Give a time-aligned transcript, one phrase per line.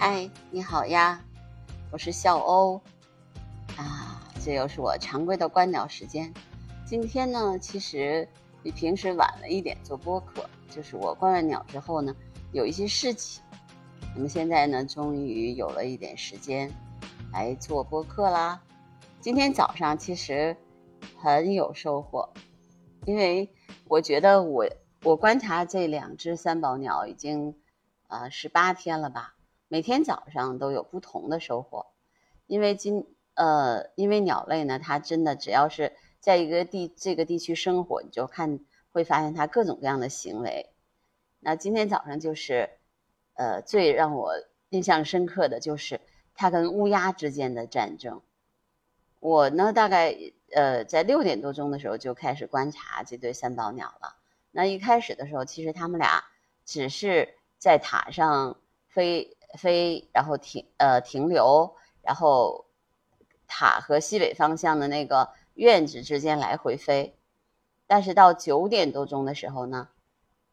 [0.00, 1.20] 嗨，你好呀，
[1.90, 2.80] 我是笑欧
[3.76, 6.32] 啊，这又是我常规的观鸟时间。
[6.86, 8.26] 今天呢，其实
[8.62, 12.14] 比平时晚了一点做播客，就是我观完鸟之后呢，
[12.52, 13.42] 有一些事情。
[14.14, 16.72] 那么现在呢，终于有了一点时间
[17.32, 18.62] 来做播客啦。
[19.20, 20.56] 今天早上其实
[21.20, 22.32] 很有收获，
[23.04, 23.52] 因为
[23.88, 24.64] 我觉得我
[25.02, 27.56] 我观察这两只三宝鸟已经
[28.06, 29.34] 呃十八天了吧。
[29.70, 31.86] 每天早上都有不同的收获，
[32.46, 38.60] 因为今呃，因为鸟类呢，它真的只要是在一个地这个地区生活，你就看
[38.90, 40.70] 会发现它各种各样的行为。
[41.40, 42.70] 那今天早上就是，
[43.34, 44.32] 呃，最让我
[44.70, 46.00] 印象深刻的就是
[46.34, 48.22] 它跟乌鸦之间的战争。
[49.20, 50.16] 我呢，大概
[50.54, 54.16] 呃在六点多钟的时候就开始观察这对三宝鸟了。
[54.50, 56.24] 那一开始的时候，其实它们俩
[56.64, 58.58] 只是在塔上
[58.88, 59.36] 飞。
[59.56, 62.66] 飞，然后停，呃，停留，然后
[63.46, 67.16] 塔和西北方向的那个院子之间来回飞。
[67.86, 69.88] 但是到九点多钟的时候呢，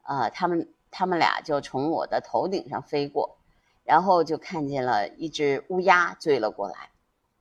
[0.04, 3.38] 呃，他们他们俩就从我的头顶上飞过，
[3.84, 6.90] 然后就看见了一只乌鸦追了过来，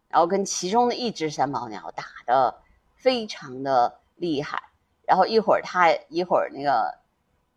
[0.08, 2.62] 然后跟其中的一只三毛鸟打的
[2.96, 4.64] 非常的厉害。
[5.06, 6.98] 然后一会儿它一会儿那个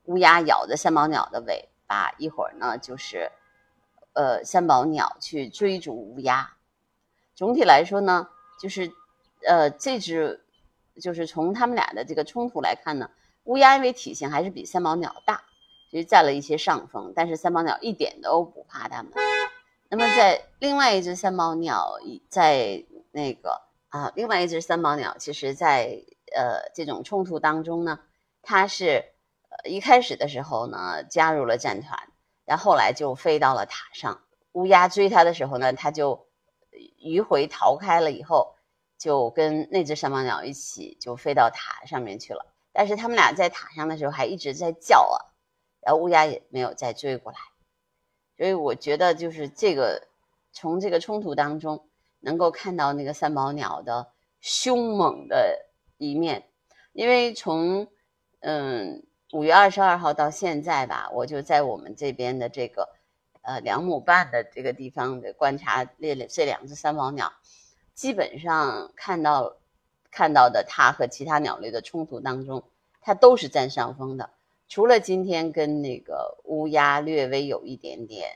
[0.04, 3.32] 乌鸦咬着三毛鸟的尾巴，一会儿呢就是。
[4.18, 6.56] 呃，三宝鸟去追逐乌鸦。
[7.36, 8.28] 总体来说呢，
[8.60, 8.92] 就是，
[9.48, 10.44] 呃，这只
[11.00, 13.12] 就是从他们俩的这个冲突来看呢，
[13.44, 15.44] 乌鸦因为体型还是比三宝鸟大，
[15.92, 17.14] 所以占了一些上风。
[17.16, 19.12] 但是三宝鸟一点都不怕它们。
[19.88, 26.02] 那么在另外一只三宝鸟在那个啊，另外一只三宝鸟，其实在
[26.36, 28.00] 呃这种冲突当中呢，
[28.42, 29.06] 它是
[29.64, 32.10] 一开始的时候呢加入了战团。
[32.48, 34.22] 然后来就飞到了塔上，
[34.54, 36.30] 乌鸦追它的时候呢，它就
[37.04, 38.56] 迂回逃开了，以后
[38.98, 42.46] 就跟那只三宝鸟一起就飞到塔上面去了。
[42.72, 45.36] 但是他们俩在塔上的时候还一直在叫啊，
[45.82, 47.38] 然后乌鸦也没有再追过来。
[48.38, 50.08] 所以我觉得就是这个
[50.54, 51.90] 从这个冲突当中
[52.22, 56.50] 能够看到那个三宝鸟的凶猛的一面，
[56.94, 57.90] 因为从
[58.40, 59.04] 嗯。
[59.34, 62.88] 五月二十二号到现在吧，我就在我们这边的这个，
[63.42, 67.34] 呃，两亩半的这个地方的观察这这两只三毛鸟，
[67.94, 69.58] 基本上看到
[70.10, 72.64] 看到的它和其他鸟类的冲突当中，
[73.02, 74.30] 它都是占上风的。
[74.70, 78.30] 除了今天跟那个乌鸦略微有一点点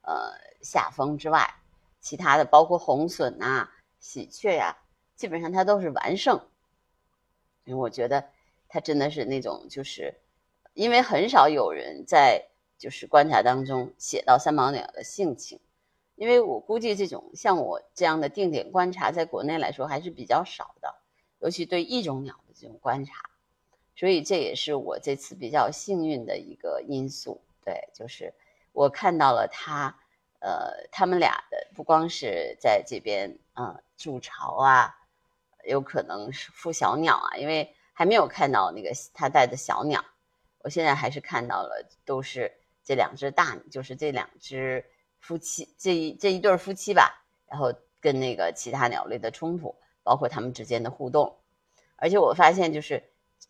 [0.00, 0.32] 呃
[0.62, 1.56] 下风之外，
[2.00, 3.68] 其他的包括红隼呐、
[4.00, 4.74] 喜鹊呀，
[5.14, 6.40] 基本上它都是完胜。
[7.64, 8.24] 因为我觉得
[8.66, 10.14] 它真的是那种就是。
[10.78, 12.40] 因为很少有人在
[12.78, 15.58] 就是观察当中写到三毛鸟的性情，
[16.14, 20.94] 因为我估计这种像我这样的定点观察，在国内来说还是比较少的，
[21.40, 23.12] 尤其对异种鸟的这种观察，
[23.96, 27.40] 所以这也是我这次比较幸运的一个因素。
[27.64, 28.32] 对，就是
[28.70, 29.92] 我看到了它，
[30.38, 34.94] 呃，他们俩的不光是在这边啊筑巢啊，
[35.64, 40.04] 有可能是孵小鸟啊，因为还没有看到那个它带的小鸟。
[40.60, 42.52] 我现在还是看到了，都是
[42.84, 44.84] 这两只大，就是这两只
[45.18, 47.24] 夫妻，这一这一对夫妻吧。
[47.46, 51.38] 然后跟那个其他鸟类的冲突，包括它们之间的互动。
[51.96, 53.02] 而且我发现，就是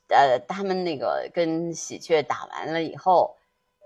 [0.09, 3.37] 呃，他们那个跟喜鹊打完了以后，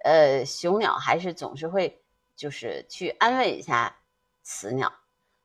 [0.05, 2.03] 呃，雄鸟还是总是会
[2.37, 3.97] 就是去安慰一下
[4.43, 4.93] 雌鸟，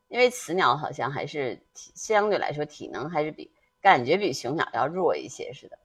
[0.08, 3.50] 因为雌鸟好像还是相对来说体能还是比
[3.80, 5.78] 感觉比雄鸟要弱一些似的。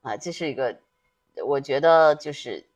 [0.00, 0.78] 啊，这是一个，
[1.44, 2.68] 我觉得就是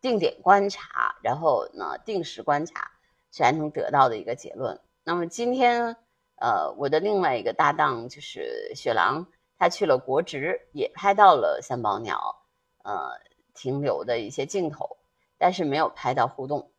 [0.00, 2.92] 定点观察，然后呢定时观察，
[3.30, 4.80] 才能得到的一个结论。
[5.02, 5.96] 那么今天，
[6.36, 9.26] 呃，我的另外一个搭档就是雪狼，
[9.58, 12.46] 他去了国职，也拍到了三宝鸟，
[12.84, 13.18] 呃，
[13.52, 14.98] 停留的一些镜头，
[15.38, 16.70] 但是没有拍到互动。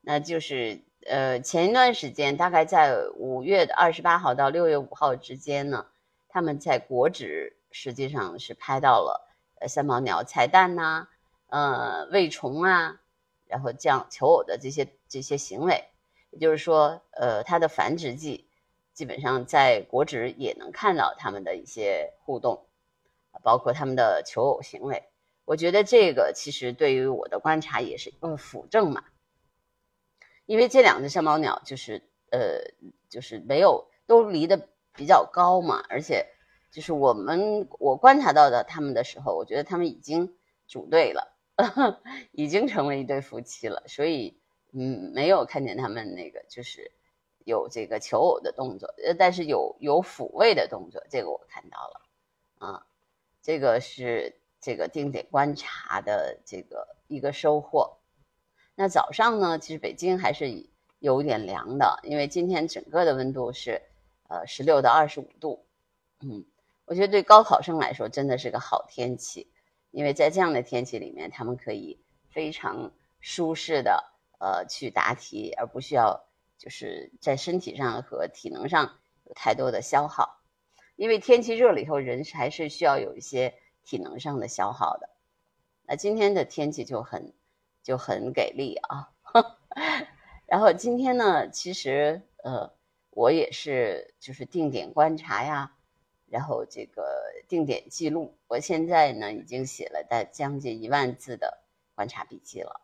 [0.00, 5.86] 那就是呃，前一段时间，大概在五月的二十八号到六月五号之间呢，
[6.28, 7.58] 他们在国职。
[7.72, 9.28] 实际上是拍到了
[9.60, 11.08] 呃三毛鸟彩蛋呐，
[11.46, 13.00] 呃喂虫啊，
[13.46, 15.82] 然后这样求偶的这些这些行为，
[16.30, 18.48] 也就是说，呃它的繁殖季
[18.92, 22.66] 基本上在国指也能看到它们的一些互动，
[23.42, 25.02] 包括它们的求偶行为。
[25.44, 29.02] 我觉得这个其实对于我的观察也是个辅证嘛，
[30.44, 32.58] 因为这两只三毛鸟就是呃
[33.08, 36.26] 就是没有都离得比较高嘛，而且。
[36.72, 40.34] 就是我们我观察到的他们的时候，我觉得他们已经
[40.66, 41.36] 组队了，
[42.32, 43.84] 已经成为一对夫妻了。
[43.86, 44.40] 所以，
[44.72, 46.90] 嗯，没有看见他们那个就是
[47.44, 52.86] 有这个求偶的动作，呃，但是有有抚慰的动作，这个我看到了，啊，
[53.42, 57.98] 这个是这个定点观察的这个一个收获。
[58.74, 60.66] 那早上呢，其实北京还是
[61.00, 63.82] 有点凉的，因为今天整个的温度是
[64.28, 65.66] 呃十六到二十五度，
[66.20, 66.46] 嗯，
[66.84, 69.50] 我觉得对高考生来说真的是个好天气，
[69.90, 71.98] 因为在这样的天气里面，他们可以
[72.30, 74.12] 非常舒适的。
[74.44, 76.20] 呃，去答题，而不需要
[76.58, 80.40] 就是在身体上和体能上有太多的消耗，
[80.96, 83.54] 因为天气热了以后，人还是需要有一些
[83.84, 85.08] 体能上的消耗的。
[85.86, 87.32] 那今天的天气就很
[87.84, 89.12] 就很给力啊！
[90.44, 92.68] 然后今天呢，其实呃，
[93.10, 95.72] 我也是就是定点观察呀，
[96.32, 97.04] 然后这个
[97.46, 101.62] 定点记录，我现在呢已经写了大将近一万字的
[101.94, 102.80] 观察笔记了。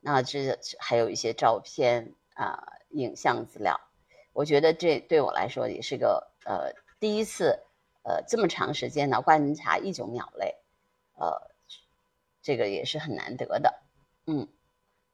[0.00, 3.78] 那这还有一些照片啊，影像资料，
[4.32, 7.62] 我觉得这对我来说也是个呃第一次，
[8.02, 10.54] 呃这么长时间的观察一种鸟类，
[11.18, 11.50] 呃，
[12.40, 13.78] 这个也是很难得的，
[14.24, 14.48] 嗯，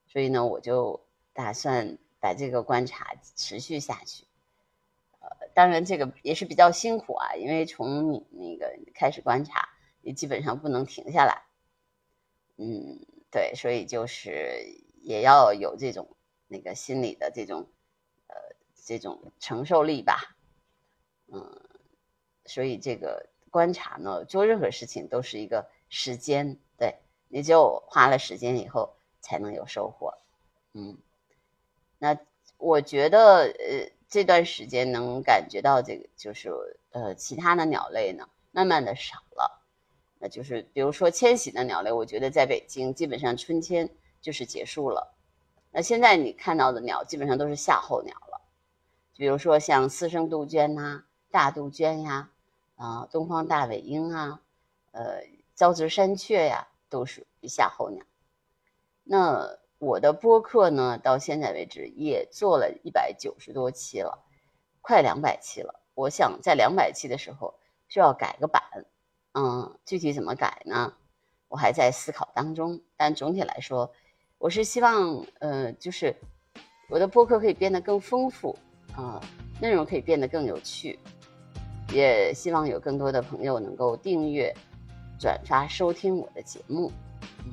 [0.06, 4.24] 所以呢，我就打算把这个观察持续下去，
[5.22, 9.70] 呃，当然这个也是比较辛苦啊，因为从你那个开始观察，
[10.02, 11.44] 你基本上不能停下来，
[12.58, 13.06] 嗯。
[13.34, 16.06] 对，所以就是也要有这种
[16.48, 17.66] 那个心理的这种
[18.26, 18.36] 呃
[18.84, 20.36] 这种承受力吧，
[21.28, 21.58] 嗯，
[22.44, 26.96] 所以这个观察呢，做任何事情都是一个时间，对
[27.28, 30.12] 你只有花了时间以后才能有收获，
[30.74, 30.98] 嗯，
[31.98, 32.18] 那
[32.58, 36.50] 我觉得呃这段时间能感觉到这个就是
[36.90, 39.64] 呃其他的鸟类呢，慢慢的少了。
[40.18, 43.88] 那就是，比如说迁徙的鸟类，我觉得在北京基本上春天
[44.20, 45.14] 就是结束了。
[45.70, 48.42] 那现在你看到的鸟基本上都是夏候鸟了，
[49.16, 52.30] 比如说像四生杜鹃呐、大杜鹃呀、
[52.76, 54.42] 啊东方大尾鹰啊、
[54.90, 55.22] 呃
[55.54, 58.04] 招值山雀呀，都属于夏候鸟。
[59.04, 64.16] 那我的播客呢，到现在为止也做了一百九十多期了，
[64.80, 65.82] 快两百期了。
[65.94, 67.52] 我想在两百期的时候
[67.88, 68.62] 就要改个版。
[69.32, 70.94] 嗯，具体怎么改呢？
[71.48, 72.80] 我还在思考当中。
[72.96, 73.92] 但总体来说，
[74.38, 76.14] 我是希望，呃，就是
[76.88, 78.56] 我的播客可以变得更丰富，
[78.94, 79.20] 啊，
[79.60, 80.96] 内容可以变得更有趣。
[81.92, 84.54] 也希望有更多的朋友能够订阅、
[85.18, 86.92] 转发、收听我的节目。
[87.44, 87.52] 嗯，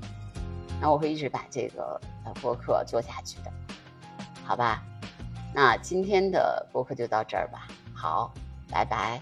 [0.81, 3.51] 那我会一直把这个呃播客做下去的，
[4.45, 4.83] 好吧？
[5.53, 7.67] 那今天的播客就到这儿吧。
[7.93, 8.31] 好，
[8.69, 9.21] 拜拜。